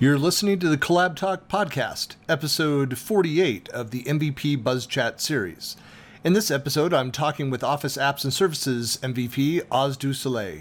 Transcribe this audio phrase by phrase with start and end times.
[0.00, 5.76] You're listening to the CollabTalk podcast, episode 48 of the MVP Buzz Chat series.
[6.22, 10.60] In this episode, I'm talking with Office Apps and Services MVP Oz Du Soleil.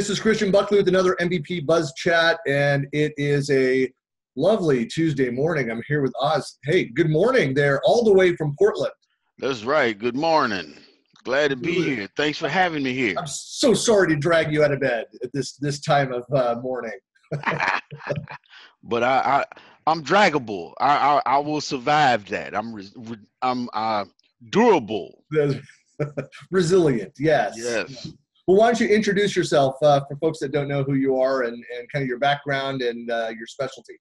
[0.00, 3.86] This is Christian Buckley with another MVP Buzz Chat, and it is a
[4.34, 5.70] lovely Tuesday morning.
[5.70, 6.56] I'm here with Oz.
[6.64, 8.94] Hey, good morning there, all the way from Portland.
[9.40, 9.98] That's right.
[9.98, 10.74] Good morning.
[11.24, 12.08] Glad to be here.
[12.16, 13.14] Thanks for having me here.
[13.18, 16.58] I'm so sorry to drag you out of bed at this this time of uh,
[16.62, 16.98] morning.
[18.82, 19.44] but I, I
[19.86, 20.72] I'm draggable.
[20.80, 22.56] I, I, I will survive that.
[22.56, 22.88] I'm re,
[23.42, 24.06] I'm uh,
[24.48, 25.24] durable.
[26.50, 27.12] Resilient.
[27.18, 27.52] Yes.
[27.58, 28.14] Yes.
[28.49, 31.43] Well, why don't you introduce yourself uh, for folks that don't know who you are
[31.43, 33.97] and, and kind of your background and uh, your specialty?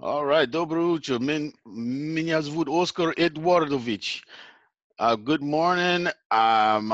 [0.00, 1.18] All right, доброе утро.
[1.18, 4.22] Меня зовут Оскар Эдуардович.
[4.98, 6.08] Uh, good morning.
[6.30, 6.92] I'm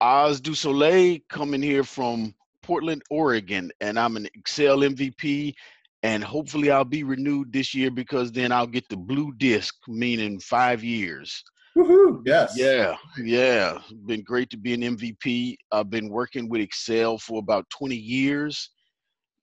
[0.00, 5.54] Oz Du Soleil coming here from Portland, Oregon, and I'm an Excel MVP.
[6.02, 10.38] And hopefully, I'll be renewed this year because then I'll get the blue disc, meaning
[10.38, 11.42] five years.
[11.77, 12.21] Woohoo!
[12.25, 12.57] Yes.
[12.57, 13.79] Yeah, yeah.
[14.05, 15.57] Been great to be an MVP.
[15.73, 18.69] I've been working with Excel for about 20 years,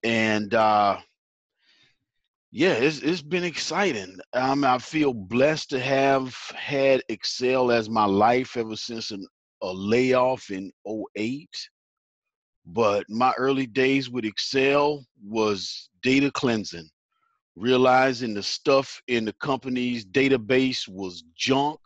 [0.03, 0.99] and uh,
[2.51, 4.19] yeah, it's it's been exciting.
[4.33, 9.27] Um, I feel blessed to have had Excel as my life ever since an,
[9.63, 11.51] a layoff in 08.
[12.65, 16.89] But my early days with Excel was data cleansing,
[17.57, 21.81] realizing the stuff in the company's database was junk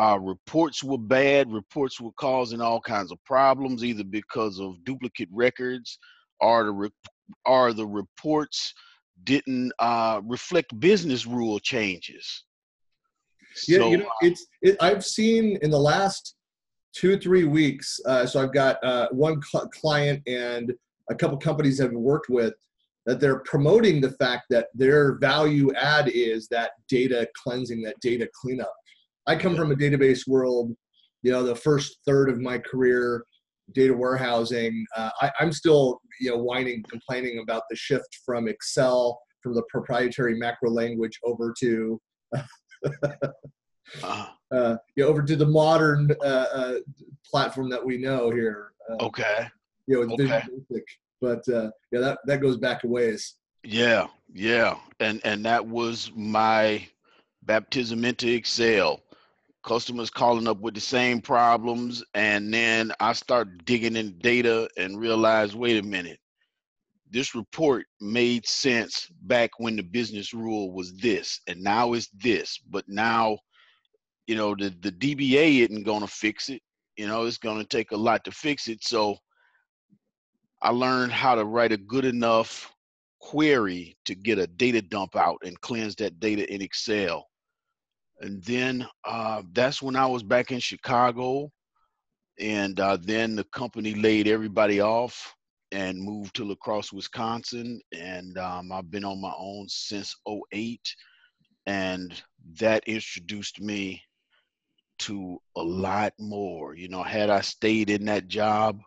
[0.00, 1.52] uh, reports were bad.
[1.52, 5.98] Reports were causing all kinds of problems, either because of duplicate records
[6.40, 6.90] or the re-
[7.44, 8.72] or the reports
[9.24, 12.44] didn't uh, reflect business rule changes.
[13.68, 16.36] Yeah, so, you know, it's it, I've seen in the last
[16.94, 18.00] two three weeks.
[18.06, 20.72] Uh, so I've got uh, one cl- client and
[21.10, 22.54] a couple companies I've worked with
[23.06, 28.28] that they're promoting the fact that their value add is that data cleansing, that data
[28.40, 28.72] cleanup.
[29.26, 30.74] I come from a database world.
[31.22, 33.24] You know, the first third of my career,
[33.72, 34.84] data warehousing.
[34.96, 39.62] Uh, I, am still, you know, whining, complaining about the shift from Excel, from the
[39.68, 42.00] proprietary macro language over to,
[42.34, 44.26] uh-huh.
[44.50, 46.74] uh, yeah, over to the modern uh, uh,
[47.30, 48.72] platform that we know here.
[48.90, 49.46] Uh, okay.
[49.86, 50.42] You know, okay.
[50.68, 50.84] Basic.
[51.20, 53.34] But uh, yeah, that that goes back a ways.
[53.62, 56.86] Yeah, yeah, and and that was my
[57.42, 59.02] baptism into Excel
[59.62, 64.98] customers calling up with the same problems and then i start digging in data and
[64.98, 66.18] realize wait a minute
[67.10, 72.58] this report made sense back when the business rule was this and now it's this
[72.70, 73.36] but now
[74.26, 76.62] you know the, the dba isn't going to fix it
[76.96, 79.16] you know it's going to take a lot to fix it so
[80.62, 82.72] i learned how to write a good enough
[83.20, 87.29] query to get a data dump out and cleanse that data in excel
[88.20, 91.50] and then uh, that's when I was back in Chicago,
[92.38, 95.34] and uh, then the company laid everybody off
[95.72, 100.14] and moved to La Crosse, Wisconsin, and um, I've been on my own since
[100.52, 100.80] 08,
[101.66, 102.22] and
[102.58, 104.02] that introduced me
[105.00, 106.74] to a lot more.
[106.74, 108.80] You know, had I stayed in that job,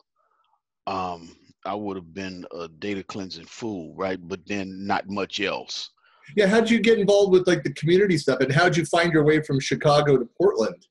[0.86, 4.20] um, I would have been a data cleansing fool, right?
[4.22, 5.90] But then not much else
[6.36, 9.24] yeah, how'd you get involved with like the community stuff, and how'd you find your
[9.24, 10.88] way from Chicago to Portland?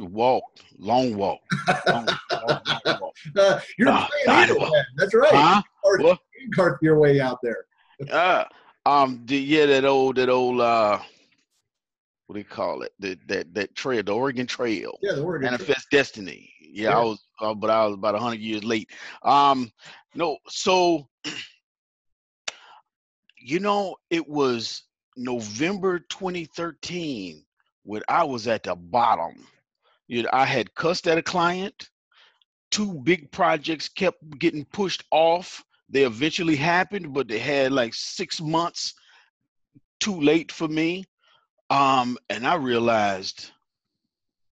[0.00, 0.44] Walk,
[0.78, 1.40] long walk.
[1.86, 3.12] Long, long, long walk.
[3.38, 4.48] Uh, you're uh, man.
[4.96, 5.32] That's right.
[5.32, 5.62] Huh?
[5.84, 6.18] Cart,
[6.54, 7.66] cart your way out there.
[8.10, 8.44] uh,
[8.84, 10.98] um, the, yeah, that old, that old, uh,
[12.26, 12.92] what do you call it?
[12.98, 14.98] That that that trail, the Oregon Trail.
[15.02, 16.00] Yeah, the Oregon Manifest Trail.
[16.00, 16.52] Destiny.
[16.60, 18.90] Yeah, yeah, I was, uh, but I was about hundred years late.
[19.22, 19.70] Um,
[20.14, 21.06] no, so
[23.44, 24.84] you know, it was
[25.16, 27.44] November 2013
[27.82, 29.46] when I was at the bottom.
[30.06, 31.90] You know, I had cussed at a client.
[32.70, 35.64] Two big projects kept getting pushed off.
[35.88, 38.94] They eventually happened, but they had like six months
[40.00, 41.04] too late for me.
[41.68, 43.50] Um, and I realized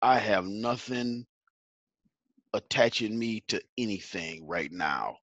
[0.00, 1.26] I have nothing
[2.54, 5.18] attaching me to anything right now.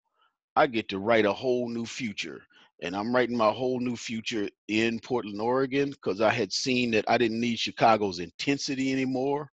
[0.56, 2.44] I get to write a whole new future
[2.84, 7.06] and I'm writing my whole new future in Portland, Oregon, because I had seen that
[7.08, 9.50] I didn't need Chicago's intensity anymore.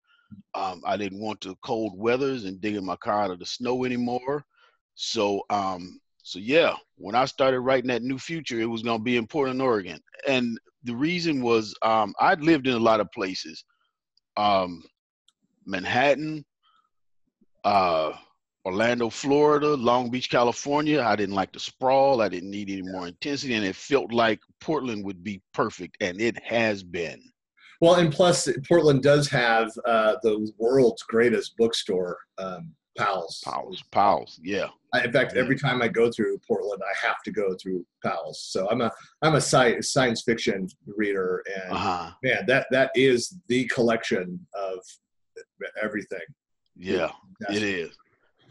[0.56, 3.86] Um, I didn't want the cold weathers and digging my car out of the snow
[3.86, 4.44] anymore.
[4.96, 9.18] So, um, So yeah, when I started writing that new future, it was gonna be
[9.18, 13.64] in Portland, Oregon, and the reason was um, I'd lived in a lot of places,
[14.38, 14.84] um,
[15.66, 16.46] Manhattan,
[17.64, 18.12] uh,
[18.66, 21.02] Orlando, Florida, Long Beach, California.
[21.02, 22.22] I didn't like the sprawl.
[22.22, 26.20] I didn't need any more intensity, and it felt like Portland would be perfect, and
[26.20, 27.22] it has been.
[27.82, 33.42] Well, and plus, Portland does have uh, the world's greatest bookstore, um, Powell's.
[33.46, 34.68] Powell's, Powell's, yeah.
[34.94, 38.42] I, in fact, every time I go through Portland, I have to go through Powell's.
[38.44, 38.92] So I'm a
[39.22, 42.12] I'm a sci- science fiction reader, and uh-huh.
[42.24, 44.80] man, that that is the collection of
[45.82, 46.20] everything.
[46.76, 47.12] Yeah,
[47.50, 47.96] it is.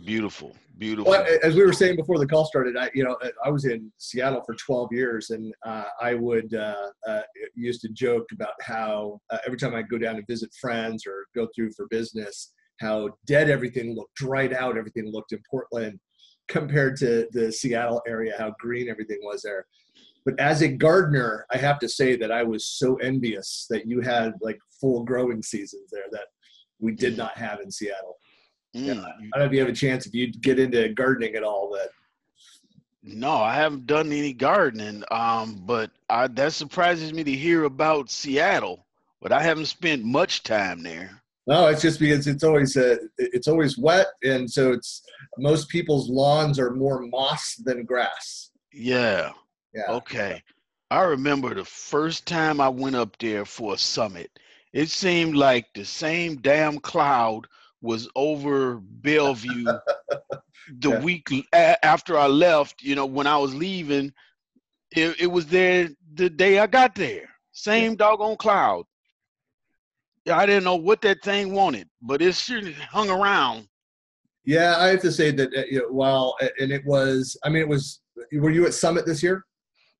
[0.04, 1.10] Beautiful, beautiful.
[1.10, 3.90] Well, as we were saying before the call started, I you know I was in
[3.98, 7.22] Seattle for 12 years, and uh, I would uh, uh,
[7.54, 11.26] used to joke about how uh, every time I go down and visit friends or
[11.34, 15.98] go through for business, how dead everything looked, dried out everything looked in Portland
[16.48, 19.66] compared to the Seattle area, how green everything was there.
[20.24, 24.00] But as a gardener, I have to say that I was so envious that you
[24.00, 26.26] had like full growing seasons there that
[26.80, 28.16] we did not have in Seattle.
[28.78, 28.86] Mm.
[28.86, 31.42] Yeah, I don't know if you have a chance if you get into gardening at
[31.42, 31.90] all, but
[33.02, 35.02] no, I haven't done any gardening.
[35.10, 38.84] Um, but I, that surprises me to hear about Seattle.
[39.20, 41.22] But I haven't spent much time there.
[41.46, 45.02] No, it's just because it's always uh, it's always wet, and so it's
[45.38, 48.50] most people's lawns are more moss than grass.
[48.72, 49.32] Yeah.
[49.74, 49.90] Yeah.
[49.90, 50.42] Okay.
[50.90, 54.30] I remember the first time I went up there for a summit.
[54.72, 57.46] It seemed like the same damn cloud
[57.80, 59.64] was over Bellevue
[60.80, 61.00] the yeah.
[61.00, 62.82] week a- after I left.
[62.82, 64.12] You know, when I was leaving,
[64.92, 67.28] it, it was there the day I got there.
[67.52, 67.96] Same yeah.
[67.96, 68.84] doggone cloud.
[70.30, 72.60] I didn't know what that thing wanted, but it sure
[72.90, 73.66] hung around.
[74.44, 77.62] Yeah, I have to say that uh, you know, while and it was, I mean,
[77.62, 78.00] it was.
[78.32, 79.44] Were you at Summit this year?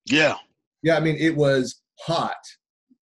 [0.05, 0.35] Yeah.
[0.81, 2.37] Yeah, I mean, it was hot.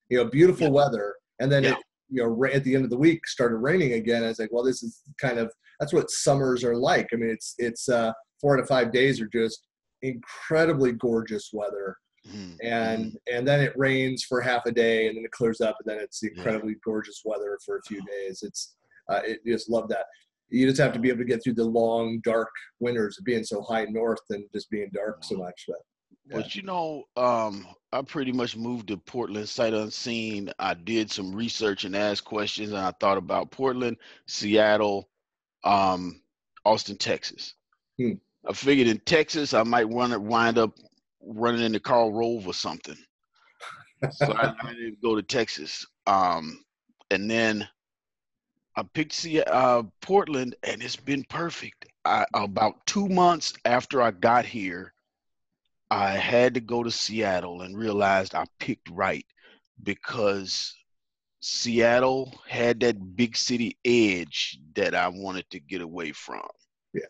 [0.10, 0.74] You know, beautiful yeah.
[0.74, 1.78] weather, and then it,
[2.10, 4.24] you know, at the end of the week started raining again.
[4.24, 7.08] I was like, well, this is kind of that's what summers are like.
[7.14, 8.12] I mean, it's it's uh,
[8.42, 9.68] four to five days are just
[10.02, 11.98] incredibly gorgeous weather
[12.30, 12.56] Mm-hmm.
[12.62, 13.36] And mm-hmm.
[13.36, 16.04] and then it rains for half a day, and then it clears up, and then
[16.04, 16.80] it's the incredibly yeah.
[16.84, 18.44] gorgeous weather for a few days.
[18.44, 18.76] It's
[19.10, 20.06] uh, it, you just love that.
[20.50, 22.50] You just have to be able to get through the long, dark
[22.80, 25.66] winters of being so high north and just being dark so much.
[25.68, 25.78] But,
[26.30, 26.38] yeah.
[26.38, 30.52] but you know, um, I pretty much moved to Portland sight unseen.
[30.60, 35.10] I did some research and asked questions, and I thought about Portland, Seattle,
[35.64, 36.22] um,
[36.66, 37.54] Austin, Texas.
[37.98, 38.14] Hmm.
[38.48, 40.78] I figured in Texas I might run wind up
[41.22, 42.98] running into Karl Rove or something.
[44.12, 45.86] so I, I to go to Texas.
[46.06, 46.64] Um,
[47.12, 47.68] and then
[48.76, 51.86] I picked uh, Portland, and it's been perfect.
[52.06, 54.94] I, about two months after I got here,
[55.90, 59.26] I had to go to Seattle and realized I picked right
[59.84, 60.76] because
[61.40, 66.48] Seattle had that big city edge that I wanted to get away from.
[66.94, 67.02] Yeah.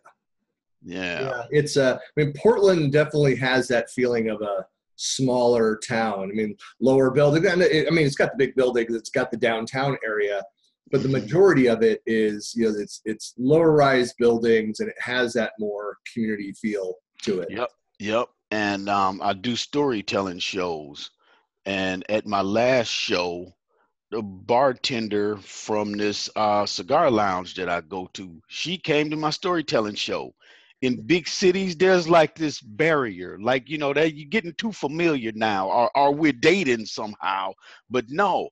[0.83, 1.21] Yeah.
[1.21, 1.43] yeah.
[1.49, 4.65] It's uh I mean Portland definitely has that feeling of a
[4.97, 6.29] smaller town.
[6.31, 7.47] I mean, lower building.
[7.47, 10.43] I mean, it's got the big buildings, it's got the downtown area,
[10.91, 11.23] but the mm-hmm.
[11.23, 15.53] majority of it is, you know, it's it's lower rise buildings and it has that
[15.59, 17.49] more community feel to it.
[17.49, 17.69] Yep.
[17.99, 18.29] Yep.
[18.51, 21.11] And um, I do storytelling shows.
[21.65, 23.53] And at my last show,
[24.09, 29.31] the bartender from this uh, cigar lounge that I go to, she came to my
[29.31, 30.33] storytelling show.
[30.81, 33.37] In big cities there's like this barrier.
[33.41, 35.69] Like you know that you're getting too familiar now.
[35.69, 37.53] Or, or we're dating somehow?
[37.89, 38.49] But no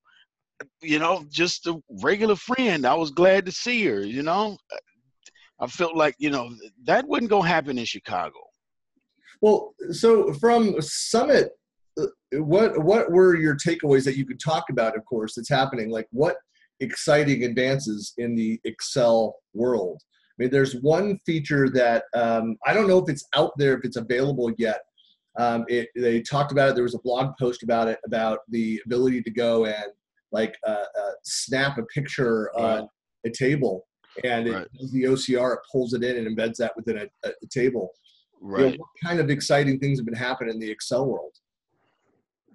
[0.81, 2.85] you know just a regular friend.
[2.85, 4.57] I was glad to see her you know?
[5.59, 6.49] I felt like you know
[6.85, 8.39] that wasn't gonna happen in chicago
[9.41, 11.51] well so from summit
[11.99, 15.89] uh, what what were your takeaways that you could talk about of course that's happening
[15.89, 16.37] like what
[16.81, 20.01] exciting advances in the excel world
[20.37, 23.85] I mean, there's one feature that um, I don't know if it's out there, if
[23.85, 24.81] it's available yet.
[25.37, 26.75] Um, it, they talked about it.
[26.75, 29.91] There was a blog post about it, about the ability to go and
[30.31, 32.89] like uh, uh, snap a picture on
[33.25, 33.87] a table,
[34.25, 34.67] and right.
[34.73, 37.91] it, the OCR it pulls it in and embeds that within a, a table.
[38.47, 38.59] Right.
[38.59, 41.33] You know, what kind of exciting things have been happening in the Excel world?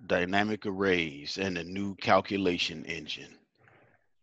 [0.07, 3.37] Dynamic arrays and a new calculation engine.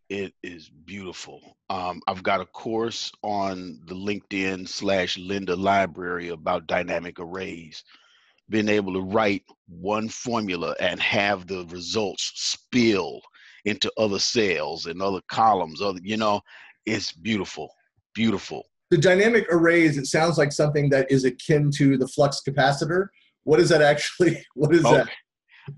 [0.07, 1.57] It is beautiful.
[1.69, 7.83] Um, I've got a course on the LinkedIn slash Lynda library about dynamic arrays.
[8.49, 13.19] Being able to write one formula and have the results spill
[13.65, 16.39] into other cells and other columns, other you know,
[16.85, 17.69] it's beautiful,
[18.15, 18.63] beautiful.
[18.89, 23.07] The dynamic arrays, it sounds like something that is akin to the flux capacitor.
[23.43, 24.43] What is that actually?
[24.55, 24.97] What is okay.
[24.97, 25.09] that?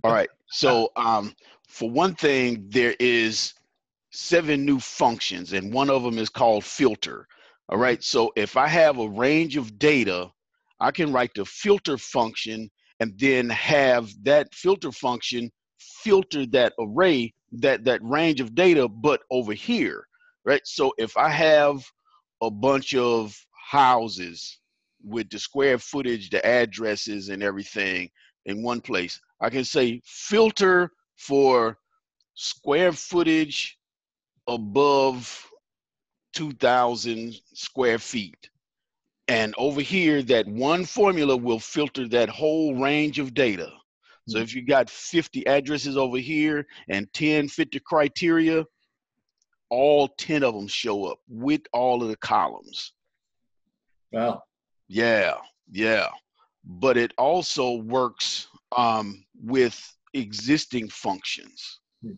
[0.03, 0.29] All right.
[0.51, 1.33] So um,
[1.67, 3.53] for one thing, there is
[4.11, 7.27] seven new functions, and one of them is called filter.
[7.69, 8.03] All right.
[8.03, 10.29] So if I have a range of data,
[10.79, 17.33] I can write the filter function and then have that filter function filter that array,
[17.51, 20.05] that that range of data, but over here,
[20.45, 20.61] right?
[20.65, 21.83] So if I have
[22.41, 23.35] a bunch of
[23.69, 24.59] houses
[25.03, 28.09] with the square footage, the addresses, and everything
[28.45, 31.77] in one place, I can say filter for
[32.33, 33.77] square footage
[34.47, 35.45] above
[36.33, 38.49] 2,000 square feet.
[39.27, 43.71] And over here, that one formula will filter that whole range of data.
[44.27, 44.43] So mm-hmm.
[44.43, 48.65] if you got 50 addresses over here and 10 fit the criteria,
[49.69, 52.93] all 10 of them show up with all of the columns.
[54.11, 54.43] Wow.
[54.87, 55.35] Yeah,
[55.71, 56.07] yeah.
[56.65, 59.79] But it also works um, with
[60.13, 62.13] existing functions, hmm.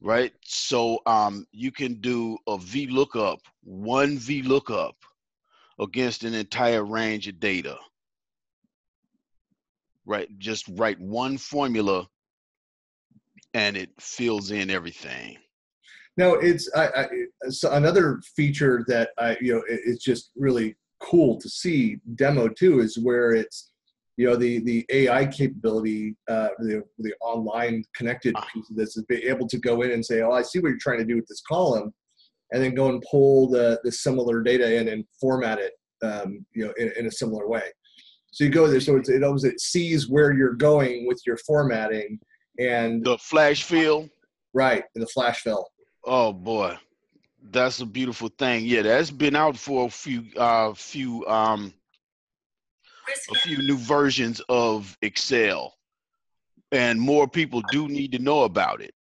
[0.00, 0.32] right?
[0.44, 4.92] So um, you can do a VLOOKUP, one VLOOKUP
[5.80, 7.78] against an entire range of data,
[10.04, 10.28] right?
[10.38, 12.08] Just write one formula
[13.54, 15.38] and it fills in everything.
[16.16, 17.06] No, it's I, I,
[17.72, 22.98] another feature that I you know it's just really cool to see demo too is
[22.98, 23.70] where it's
[24.16, 28.46] you know the the AI capability, uh, the the online connected ah.
[28.52, 30.68] piece of this is be able to go in and say, oh, I see what
[30.68, 31.92] you're trying to do with this column,
[32.52, 36.64] and then go and pull the the similar data in and format it, um, you
[36.64, 37.64] know, in, in, a similar way.
[38.32, 41.36] So you go there, so it's, it always it sees where you're going with your
[41.36, 42.18] formatting
[42.58, 44.08] and the flash fill.
[44.54, 45.68] Right, the flash fill.
[46.06, 46.76] Oh boy,
[47.50, 48.64] that's a beautiful thing.
[48.64, 51.74] Yeah, that's been out for a few uh few um
[53.30, 55.74] a few new versions of Excel.
[56.72, 58.94] And more people do need to know about it.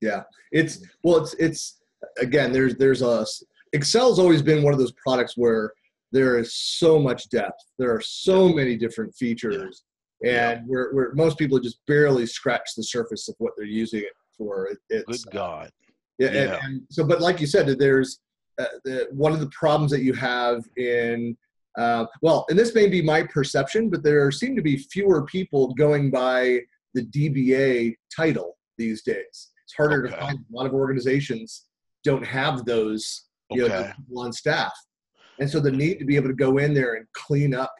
[0.00, 0.24] Yeah.
[0.50, 1.80] It's well it's it's
[2.18, 3.24] again there's there's a
[3.72, 5.72] Excel's always been one of those products where
[6.10, 7.60] there is so much depth.
[7.78, 9.84] There are so many different features.
[10.20, 10.50] Yeah.
[10.50, 10.64] And yeah.
[10.66, 14.70] where, where most people just barely scratch the surface of what they're using it for
[14.88, 15.70] it's good God.
[16.18, 16.40] Yeah, yeah.
[16.40, 18.20] And, and, so, but like you said, there's
[18.58, 21.36] uh, the, one of the problems that you have in
[21.76, 25.74] uh, well, and this may be my perception, but there seem to be fewer people
[25.74, 26.60] going by
[26.94, 29.50] the DBA title these days.
[29.64, 30.14] It's harder okay.
[30.14, 30.38] to find.
[30.38, 31.64] A lot of organizations
[32.04, 33.74] don't have those you okay.
[33.74, 34.72] know, people on staff,
[35.40, 37.74] and so the need to be able to go in there and clean up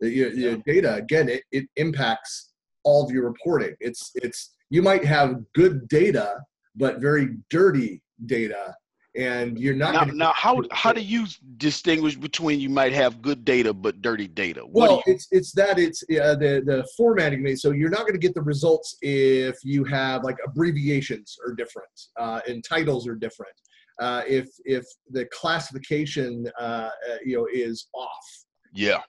[0.00, 2.52] the, your, your data again, it, it impacts
[2.84, 3.74] all of your reporting.
[3.80, 6.40] It's it's you might have good data,
[6.76, 8.74] but very dirty data.
[9.16, 10.26] And you're not now.
[10.26, 14.60] now how how do you distinguish between you might have good data but dirty data?
[14.60, 18.02] What well, you- it's it's that it's uh, the the formatting made so you're not
[18.02, 21.88] going to get the results if you have like abbreviations are different
[22.20, 23.54] uh, and titles are different.
[23.98, 26.90] Uh, if if the classification uh, uh,
[27.24, 28.44] you know is off.
[28.72, 29.00] Yeah.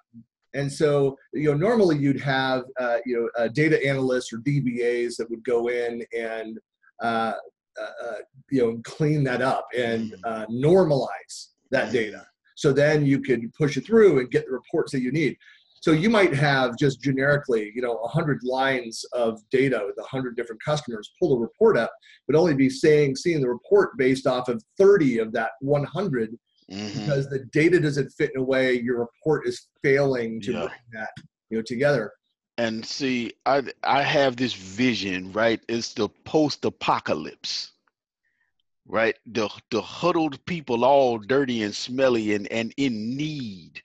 [0.54, 5.30] And so, you know, normally you'd have, uh, you know, data analysts or DBAs that
[5.30, 6.58] would go in and,
[7.02, 7.34] uh,
[7.80, 8.16] uh, uh,
[8.50, 10.18] you know, clean that up and mm.
[10.26, 12.26] uh, normalize that data.
[12.56, 15.38] So then you could push it through and get the reports that you need.
[15.82, 20.62] So you might have just generically, you know, 100 lines of data with 100 different
[20.62, 21.94] customers, pull the report up,
[22.28, 26.38] but only be saying, seeing the report based off of 30 of that 100
[26.72, 27.00] mm-hmm.
[27.00, 30.60] because the data doesn't fit in a way your report is failing to yeah.
[30.60, 31.10] bring that
[31.50, 32.12] you know together.
[32.58, 35.62] And see i i have this vision right?
[35.68, 37.72] It's the post-apocalypse
[38.88, 39.16] right?
[39.28, 43.82] The the huddled people all dirty and smelly and and in need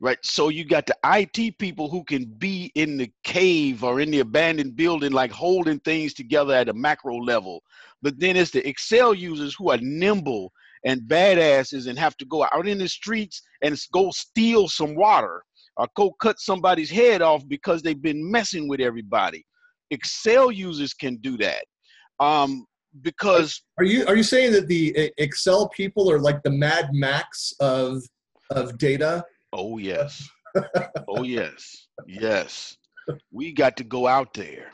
[0.00, 0.18] right?
[0.22, 4.20] So you got the it people who can be in the cave or in the
[4.20, 7.62] abandoned building like holding things together at a macro level.
[8.02, 10.52] But then it's the excel users who are nimble
[10.86, 15.42] and badasses and have to go out in the streets and go steal some water
[15.76, 19.44] or go cut somebody's head off because they've been messing with everybody.
[19.90, 21.64] Excel users can do that.
[22.20, 22.64] Um,
[23.02, 27.52] because are you are you saying that the Excel people are like the Mad Max
[27.60, 28.02] of
[28.50, 29.22] of data?
[29.52, 30.26] Oh yes.
[31.08, 31.88] oh yes.
[32.06, 32.76] Yes.
[33.30, 34.72] We got to go out there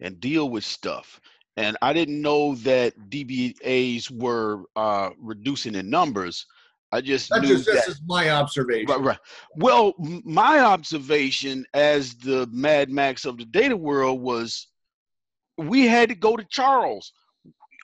[0.00, 1.20] and deal with stuff
[1.56, 6.46] and I didn't know that DBAs were uh, reducing in numbers.
[6.92, 7.74] I just That's knew just, that.
[7.74, 8.86] This is my observation.
[8.86, 9.18] Right, right.
[9.56, 14.68] Well, my observation as the Mad Max of the data world was
[15.58, 17.12] we had to go to Charles.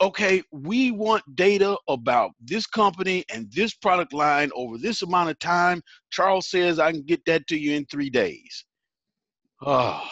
[0.03, 5.39] okay, we want data about this company and this product line over this amount of
[5.39, 5.83] time.
[6.11, 8.65] Charles says I can get that to you in three days.
[9.65, 10.03] Oh,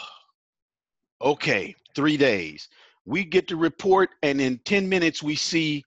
[1.23, 2.69] okay, three days.
[3.11, 5.83] We get the report, and in 10 minutes, we see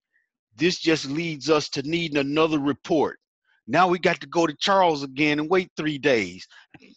[0.58, 3.18] this just leads us to needing another report.
[3.65, 6.46] Now we got to go to Charles again and wait three days.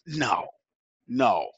[0.08, 0.48] No,
[1.06, 1.48] no.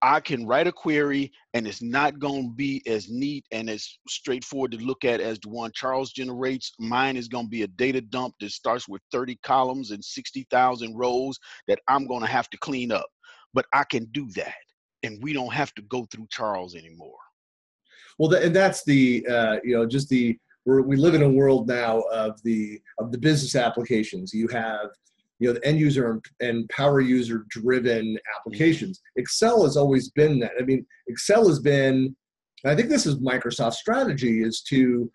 [0.00, 3.86] I can write a query and it's not going to be as neat and as
[4.08, 6.72] straightforward to look at as the one Charles generates.
[6.78, 10.96] Mine is going to be a data dump that starts with 30 columns and 60,000
[10.96, 11.38] rows
[11.68, 13.10] that I'm going to have to clean up.
[13.52, 14.54] But I can do that
[15.02, 17.18] and we don't have to go through Charles anymore.
[18.18, 22.00] Well, and that's the, uh, you know, just the, we live in a world now
[22.12, 24.32] of the, of the business applications.
[24.32, 24.88] You have,
[25.38, 30.52] you know the end user and power user driven applications excel has always been that
[30.60, 32.14] i mean excel has been
[32.64, 35.10] i think this is microsoft's strategy is to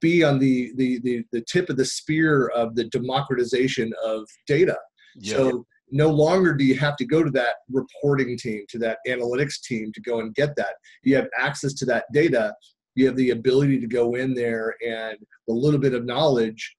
[0.00, 4.76] be on the the the, the tip of the spear of the democratization of data
[5.16, 5.36] yeah.
[5.36, 9.60] so no longer do you have to go to that reporting team to that analytics
[9.62, 12.52] team to go and get that you have access to that data
[12.94, 15.16] you have the ability to go in there and
[15.48, 16.76] a little bit of knowledge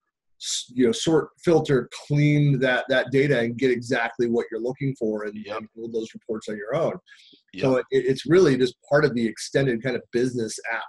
[0.69, 5.23] you know sort filter clean that that data and get exactly what you're looking for
[5.23, 5.57] and, yep.
[5.57, 6.93] and build those reports on your own
[7.53, 7.63] yep.
[7.63, 10.83] so it, it's really just part of the extended kind of business app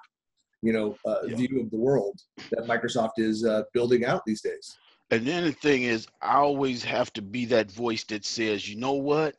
[0.62, 1.38] you know uh, yep.
[1.38, 2.18] view of the world
[2.50, 4.76] that microsoft is uh, building out these days
[5.14, 8.76] and then the thing is i always have to be that voice that says you
[8.76, 9.34] know what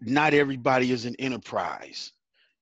[0.00, 2.12] not everybody is an enterprise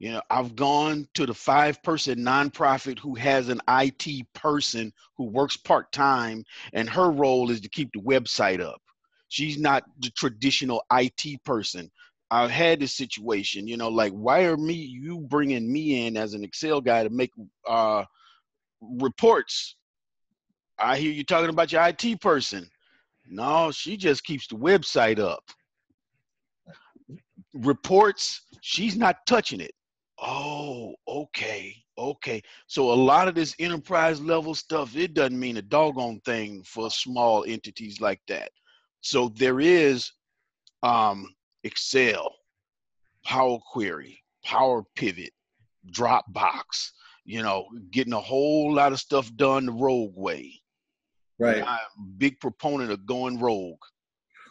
[0.00, 5.24] you know, I've gone to the five person nonprofit who has an IT person who
[5.24, 6.42] works part time,
[6.72, 8.80] and her role is to keep the website up.
[9.28, 11.90] She's not the traditional IT person.
[12.30, 16.32] I've had this situation, you know, like why are me you bringing me in as
[16.32, 17.32] an Excel guy to make
[17.68, 18.04] uh,
[18.80, 19.76] reports?
[20.80, 22.68] I hear you talking about your IT person.
[23.28, 25.44] No, she just keeps the website up.
[27.54, 29.72] Reports, she's not touching it.
[30.20, 32.42] Oh, okay, okay.
[32.66, 36.90] So a lot of this enterprise level stuff, it doesn't mean a doggone thing for
[36.90, 38.50] small entities like that.
[39.00, 40.12] So there is
[40.82, 42.34] um, Excel,
[43.24, 45.32] Power Query, Power Pivot,
[45.92, 46.90] Dropbox,
[47.24, 50.59] you know, getting a whole lot of stuff done the rogue way.
[51.40, 51.62] Right.
[51.62, 53.78] I'm a big proponent of going rogue.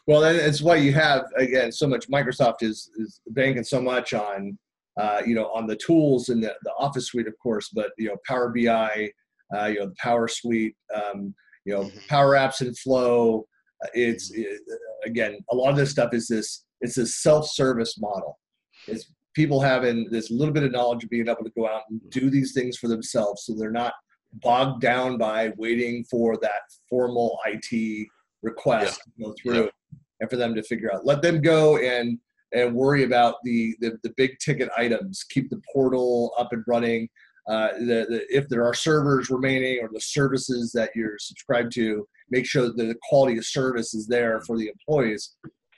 [0.08, 2.10] Well, that's why you have again so much.
[2.10, 4.58] Microsoft is is banking so much on
[5.00, 8.10] uh, you know, on the tools in the, the Office suite, of course, but you
[8.10, 9.10] know, Power BI,
[9.56, 11.34] uh, you know, the Power Suite, um,
[11.66, 12.00] you know, mm-hmm.
[12.10, 13.46] Power Apps and Flow.
[13.84, 14.60] Uh, it's it,
[15.06, 16.66] again, a lot of this stuff is this.
[16.82, 18.40] It's a self-service model.
[18.88, 22.02] It's people having this little bit of knowledge of being able to go out and
[22.10, 23.94] do these things for themselves, so they're not
[24.34, 28.08] bogged down by waiting for that formal IT
[28.42, 29.26] request yeah.
[29.26, 30.00] to go through, yeah.
[30.22, 31.06] and for them to figure out.
[31.06, 32.20] Let them go and
[32.52, 35.24] and worry about the, the, the big ticket items.
[35.30, 37.08] Keep the portal up and running.
[37.48, 42.08] Uh, the, the, if there are servers remaining or the services that you're subscribed to,
[42.30, 45.36] make sure that the quality of service is there for the employees.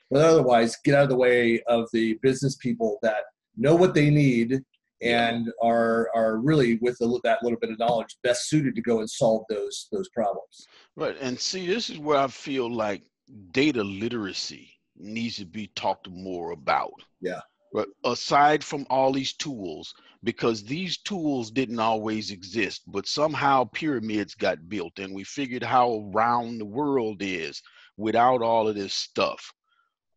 [0.10, 3.24] But otherwise, get out of the way of the business people that
[3.58, 4.62] know what they need
[5.02, 9.00] and are are really with the, that little bit of knowledge best suited to go
[9.00, 10.68] and solve those those problems.
[10.96, 13.04] Right, and see, this is where I feel like
[13.52, 16.94] data literacy needs to be talked more about.
[17.22, 17.40] Yeah.
[17.74, 24.36] But aside from all these tools, because these tools didn't always exist, but somehow pyramids
[24.36, 27.62] got built and we figured how round the world is
[27.98, 29.52] without all of this stuff.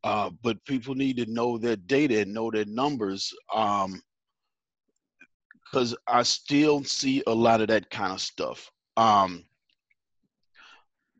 [0.02, 3.32] Uh, but people need to know their data and know their numbers.
[3.54, 4.02] Um,
[5.74, 8.70] because I still see a lot of that kind of stuff.
[8.96, 9.44] Um,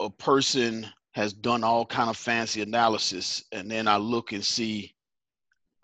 [0.00, 4.92] a person has done all kind of fancy analysis and then i look and see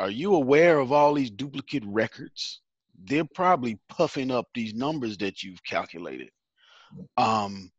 [0.01, 2.63] are you aware of all these duplicate records
[3.05, 6.31] they're probably puffing up these numbers that you've calculated
[7.17, 7.71] um,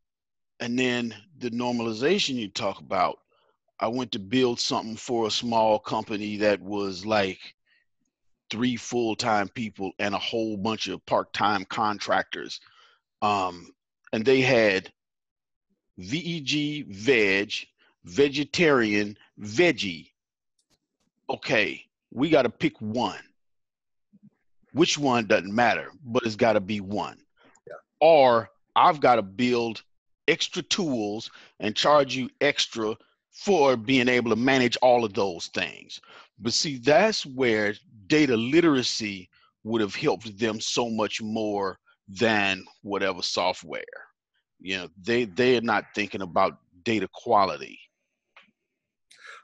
[0.60, 3.18] and then the normalization you talk about
[3.78, 7.54] i went to build something for a small company that was like
[8.52, 12.60] three full-time people and a whole bunch of part-time contractors
[13.22, 13.72] um,
[14.12, 14.92] and they had
[15.98, 17.52] VEG, veg,
[18.04, 20.10] vegetarian, veggie.
[21.30, 23.22] Okay, we got to pick one.
[24.72, 27.18] Which one doesn't matter, but it's got to be one.
[27.66, 27.74] Yeah.
[28.00, 29.82] Or I've got to build
[30.28, 32.96] extra tools and charge you extra
[33.30, 36.00] for being able to manage all of those things.
[36.38, 37.74] But see, that's where
[38.12, 39.26] data literacy
[39.64, 43.96] would have helped them so much more than whatever software.
[44.60, 47.78] You know, they they are not thinking about data quality.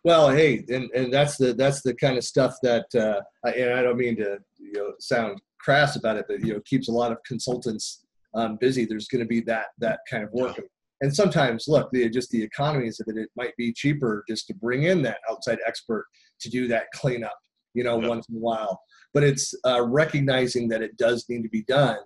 [0.04, 3.82] Well, hey, and, and that's the that's the kind of stuff that, uh, and I
[3.82, 7.10] don't mean to you know sound crass about it, but you know keeps a lot
[7.10, 8.04] of consultants
[8.34, 8.84] um, busy.
[8.84, 10.58] There's going to be that that kind of work.
[10.58, 10.64] Yeah.
[11.00, 14.54] And sometimes, look, the, just the economies of it, it might be cheaper just to
[14.54, 16.06] bring in that outside expert
[16.40, 17.38] to do that cleanup,
[17.74, 18.08] you know, yeah.
[18.08, 18.80] once in a while.
[19.14, 21.98] But it's uh, recognizing that it does need to be done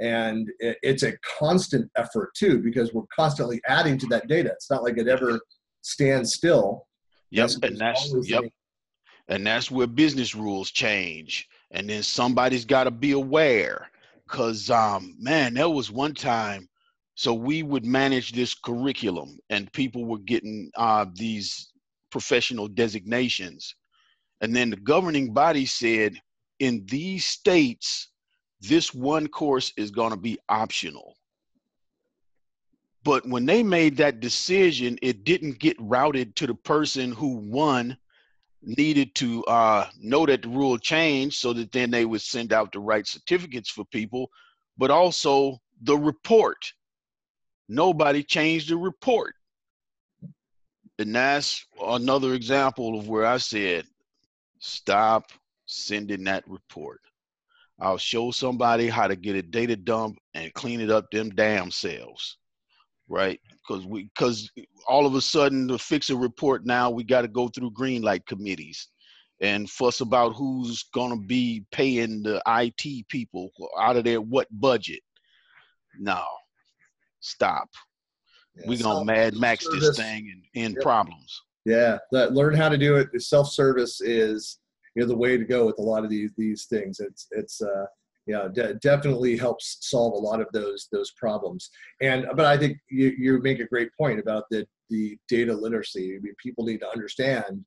[0.00, 4.50] and it's a constant effort too because we're constantly adding to that data.
[4.52, 5.40] It's not like it ever
[5.82, 6.86] stands still.
[7.30, 8.44] Yep and that's yep.
[9.28, 13.90] and that's where business rules change and then somebody's got to be aware.
[14.26, 16.68] Because um man there was one time
[17.14, 21.72] so we would manage this curriculum and people were getting uh these
[22.10, 23.74] professional designations
[24.40, 26.20] and then the governing body said
[26.58, 28.08] in these states
[28.60, 31.16] this one course is going to be optional.
[33.04, 37.96] But when they made that decision, it didn't get routed to the person who won
[38.62, 42.72] needed to uh, know that the rule changed so that then they would send out
[42.72, 44.28] the right certificates for people,
[44.76, 46.56] but also the report.
[47.68, 49.34] Nobody changed the report.
[50.98, 53.86] And that's another example of where I said,
[54.66, 55.30] stop
[55.66, 57.00] sending that report.
[57.80, 61.70] I'll show somebody how to get a data dump and clean it up them damn
[61.70, 62.38] selves,
[63.08, 63.38] right?
[63.50, 64.50] Because we because
[64.88, 68.02] all of a sudden to fix a report now we got to go through green
[68.02, 68.88] light committees
[69.42, 75.00] and fuss about who's gonna be paying the IT people out of their what budget.
[75.98, 76.24] No,
[77.20, 77.68] stop.
[78.56, 80.82] Yeah, we gonna Mad Max this thing and end yep.
[80.82, 81.42] problems.
[81.66, 83.08] Yeah, that learn how to do it.
[83.20, 84.60] Self service is
[84.94, 87.00] you know the way to go with a lot of these these things.
[87.00, 87.86] It's it's uh,
[88.28, 91.68] yeah de- definitely helps solve a lot of those those problems.
[92.00, 96.14] And but I think you you make a great point about the the data literacy.
[96.14, 97.64] I mean, people need to understand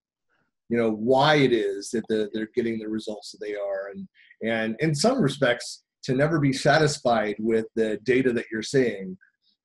[0.69, 4.07] you know why it is that the, they're getting the results that they are and
[4.43, 9.17] and in some respects to never be satisfied with the data that you're seeing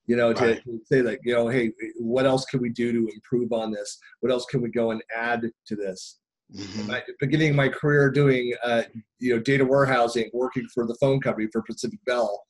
[0.07, 0.63] you know right.
[0.65, 3.71] to, to, say like you know hey what else can we do to improve on
[3.73, 6.19] this what else can we go and add to this
[6.55, 6.89] Mm-hmm.
[6.89, 8.83] My, beginning my career doing uh,
[9.19, 12.45] you know data warehousing, working for the phone company for Pacific Bell,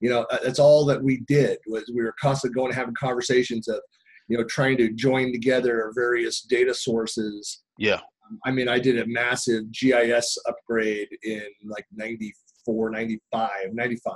[0.00, 2.94] you know uh, that's all that we did was we were constantly going and having
[2.94, 3.80] conversations of
[4.28, 7.62] you know trying to join together various data sources.
[7.76, 14.14] Yeah, um, I mean I did a massive GIS upgrade in like 94, 95, 95,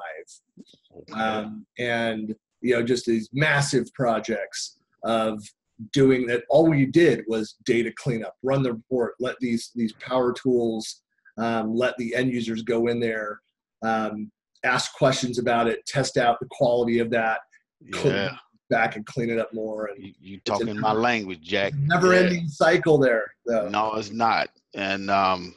[0.97, 1.21] okay.
[1.21, 5.41] um, and you know just these massive projects of
[5.93, 10.33] doing that all we did was data cleanup run the report let these these power
[10.33, 11.03] tools
[11.37, 13.41] um, let the end users go in there
[13.85, 14.31] um,
[14.65, 17.41] ask questions about it test out the quality of that
[17.81, 18.35] yeah.
[18.71, 22.49] back and clean it up more and you, you talking my language jack never ending
[22.49, 23.69] cycle there though.
[23.69, 25.55] no it's not and um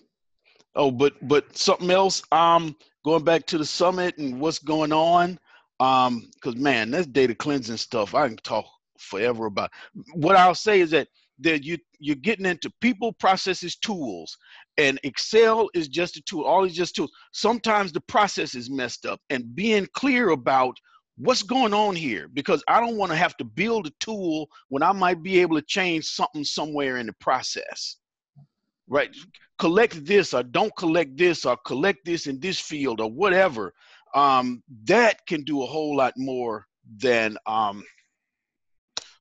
[0.76, 5.40] oh but but something else um going back to the summit and what's going on
[5.80, 8.66] um because man that's data cleansing stuff i can talk
[9.00, 9.72] forever about.
[10.14, 11.08] What I'll say is that
[11.40, 14.38] that you you're getting into people, processes, tools,
[14.78, 16.46] and Excel is just a tool.
[16.46, 17.12] All is just tools.
[17.32, 20.78] Sometimes the process is messed up, and being clear about
[21.18, 24.84] what's going on here because I don't want to have to build a tool when
[24.84, 27.98] I might be able to change something somewhere in the process.
[28.88, 29.10] Right?
[29.60, 33.74] Collect this or don't collect this or collect this in this field or whatever.
[34.14, 36.66] Um, that can do a whole lot more
[37.00, 37.84] than um,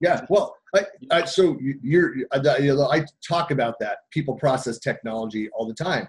[0.01, 5.75] yeah, well, I, I, so you're, I talk about that people process technology all the
[5.75, 6.07] time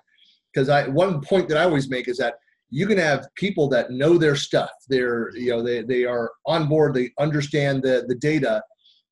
[0.53, 2.35] because I one point that I always make is that
[2.69, 4.71] you can have people that know their stuff.
[4.89, 6.93] They're you know they they are on board.
[6.93, 8.61] They understand the the data,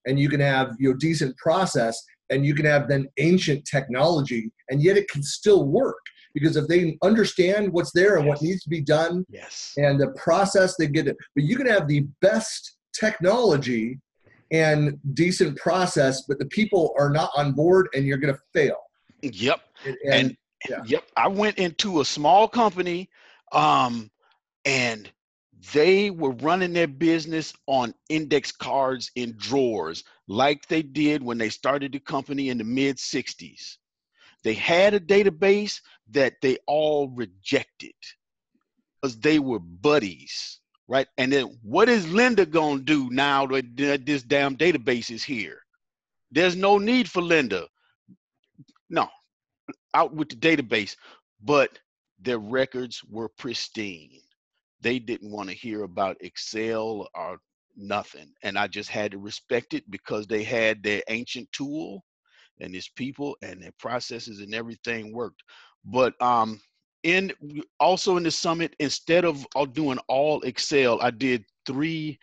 [0.06, 4.52] and you can have you know decent process, and you can have then ancient technology,
[4.70, 6.04] and yet it can still work
[6.36, 8.30] because if they understand what's there and yes.
[8.30, 11.18] what needs to be done, yes, and the process they get it.
[11.34, 14.00] But you can have the best technology
[14.52, 18.78] and decent process, but the people are not on board and you're going to fail.
[19.24, 19.62] Yep.
[19.86, 20.38] And, and
[20.70, 20.84] yeah.
[20.86, 23.10] yep, I went into a small company
[23.52, 24.12] um,
[24.66, 25.10] and
[25.74, 31.50] they were running their business on index cards in drawers like they did when they
[31.50, 33.78] started the company in the mid 60s.
[34.44, 37.94] They had a database that they all rejected
[39.02, 41.08] because they were buddies right?
[41.18, 45.60] And then what is Linda gonna do now that this damn database is here?
[46.32, 47.68] There's no need for Linda.
[48.90, 49.10] No,
[49.94, 50.96] out with the database.
[51.44, 51.80] But
[52.20, 54.22] their records were pristine.
[54.82, 57.40] they didn't want to hear about Excel or
[57.76, 58.32] nothing.
[58.44, 62.04] And I just had to respect it because they had their ancient tool
[62.60, 65.42] and his people and their processes and everything worked.
[65.86, 66.60] But um
[67.04, 67.32] in
[67.80, 72.20] also in the summit, instead of doing all Excel, I did three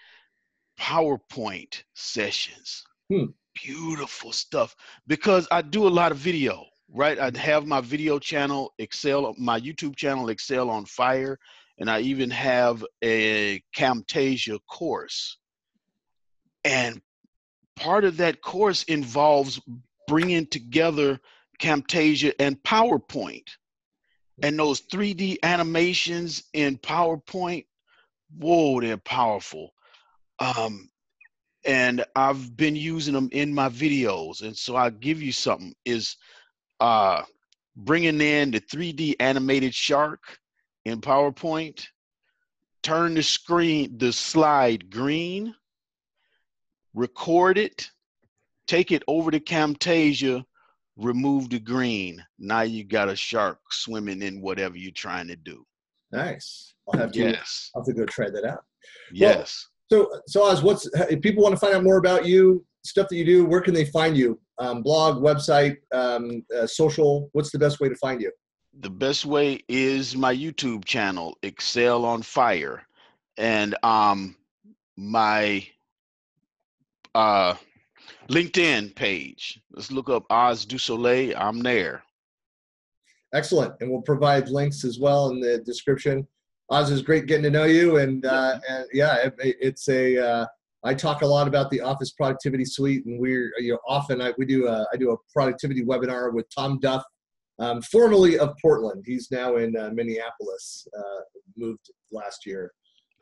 [0.78, 2.84] PowerPoint sessions.
[3.08, 3.26] Hmm.
[3.54, 4.74] Beautiful stuff
[5.06, 7.18] because I do a lot of video, right?
[7.18, 11.38] I have my video channel, Excel, my YouTube channel, Excel on Fire,
[11.78, 15.36] and I even have a Camtasia course.
[16.64, 17.00] And
[17.76, 19.60] part of that course involves
[20.08, 21.20] bringing together
[21.62, 23.48] Camtasia and PowerPoint.
[24.42, 27.66] And those 3D animations in PowerPoint,
[28.36, 29.72] whoa, they're powerful.
[30.40, 30.90] Um,
[31.64, 34.42] and I've been using them in my videos.
[34.42, 36.16] And so I'll give you something is
[36.80, 37.22] uh,
[37.76, 40.38] bringing in the 3D animated shark
[40.84, 41.86] in PowerPoint,
[42.82, 45.54] turn the screen, the slide green,
[46.92, 47.88] record it,
[48.66, 50.44] take it over to Camtasia,
[50.96, 52.22] remove the green.
[52.38, 55.64] Now you got a shark swimming in whatever you're trying to do.
[56.10, 56.74] Nice.
[56.88, 57.70] I'll have to, yes.
[57.74, 58.64] I'll have to go try that out.
[59.12, 59.68] Yes.
[59.90, 63.08] Well, so, so Oz, what's if people want to find out more about you, stuff
[63.08, 64.40] that you do, where can they find you?
[64.58, 67.28] Um, blog, website, um, uh, social.
[67.32, 68.30] What's the best way to find you?
[68.80, 72.86] The best way is my YouTube channel, Excel on Fire,
[73.36, 74.36] and um,
[74.96, 75.66] my
[77.14, 77.54] uh,
[78.32, 79.60] LinkedIn page.
[79.72, 81.34] Let's look up Oz Du Soleil.
[81.36, 82.02] I'm there.
[83.34, 86.26] Excellent, and we'll provide links as well in the description.
[86.70, 90.16] Oz is great getting to know you, and uh, and yeah, it, it's a.
[90.18, 90.46] Uh,
[90.84, 94.32] I talk a lot about the Office Productivity Suite, and we're you know often I,
[94.38, 97.04] we do a I do a productivity webinar with Tom Duff,
[97.58, 99.04] um, formerly of Portland.
[99.06, 101.20] He's now in uh, Minneapolis, uh,
[101.58, 102.72] moved last year,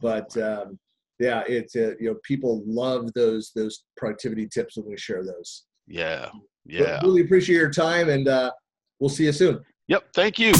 [0.01, 0.79] but um,
[1.21, 5.65] yeah, it's uh, you know people love those those productivity tips when we share those.
[5.87, 6.31] Yeah,
[6.65, 6.99] yeah.
[7.01, 8.51] But really appreciate your time, and uh,
[8.99, 9.61] we'll see you soon.
[9.89, 10.05] Yep.
[10.15, 10.53] Thank you.